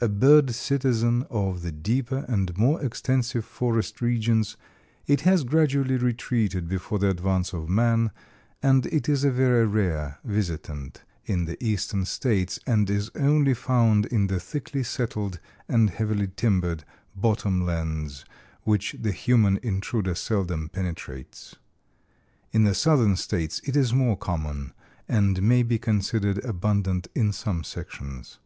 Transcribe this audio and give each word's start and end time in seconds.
A 0.00 0.08
bird 0.10 0.50
citizen 0.50 1.22
of 1.30 1.62
the 1.62 1.72
deeper 1.72 2.26
and 2.28 2.54
more 2.58 2.84
extensive 2.84 3.42
forest 3.42 4.02
regions, 4.02 4.58
it 5.06 5.22
has 5.22 5.44
gradually 5.44 5.96
retreated 5.96 6.68
before 6.68 6.98
the 6.98 7.08
advance 7.08 7.54
of 7.54 7.70
man, 7.70 8.10
and 8.62 8.84
it 8.88 9.08
is 9.08 9.24
a 9.24 9.30
very 9.30 9.64
rare 9.64 10.18
visitant 10.22 11.02
in 11.24 11.46
the 11.46 11.56
Eastern 11.64 12.04
States 12.04 12.58
and 12.66 12.90
is 12.90 13.10
only 13.14 13.54
found 13.54 14.04
in 14.04 14.26
the 14.26 14.38
thickly 14.38 14.82
settled 14.82 15.40
and 15.70 15.88
heavily 15.88 16.26
timbered 16.36 16.84
bottom 17.16 17.64
lands 17.64 18.26
which 18.64 18.94
the 19.00 19.10
human 19.12 19.56
intruder 19.62 20.14
seldom 20.14 20.68
penetrates. 20.68 21.56
In 22.52 22.64
the 22.64 22.74
Southern 22.74 23.16
States 23.16 23.58
it 23.64 23.74
is 23.74 23.94
more 23.94 24.18
common 24.18 24.74
and 25.08 25.42
may 25.42 25.62
be 25.62 25.78
considered 25.78 26.44
abundant 26.44 27.08
in 27.14 27.32
some 27.32 27.64
sections. 27.64 28.38